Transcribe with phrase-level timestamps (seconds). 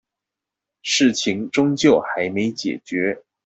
[0.81, 3.21] 事情終究還沒解決